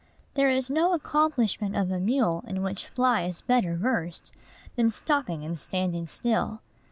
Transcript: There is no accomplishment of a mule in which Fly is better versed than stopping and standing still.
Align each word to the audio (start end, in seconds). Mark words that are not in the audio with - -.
There 0.33 0.49
is 0.49 0.71
no 0.71 0.93
accomplishment 0.95 1.75
of 1.75 1.91
a 1.91 1.99
mule 1.99 2.43
in 2.47 2.63
which 2.63 2.87
Fly 2.87 3.21
is 3.25 3.43
better 3.43 3.75
versed 3.75 4.31
than 4.75 4.89
stopping 4.89 5.45
and 5.45 5.59
standing 5.59 6.07
still. 6.07 6.61